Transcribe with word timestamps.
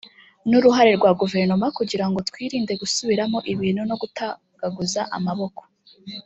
n’uruhare 0.49 0.91
rwa 0.97 1.11
guverinoma 1.19 1.67
kugira 1.77 2.05
ngo 2.09 2.19
twirinde 2.29 2.73
gusubiramo 2.81 3.37
ibintu 3.51 3.81
no 3.89 3.95
gutagaguza 4.01 5.01
amaboko 5.17 5.61